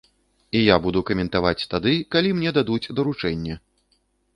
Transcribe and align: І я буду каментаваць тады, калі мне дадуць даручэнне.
І 0.59 0.61
я 0.67 0.75
буду 0.85 1.03
каментаваць 1.11 1.67
тады, 1.75 1.95
калі 2.17 2.29
мне 2.41 2.59
дадуць 2.59 2.83
даручэнне. 3.03 3.65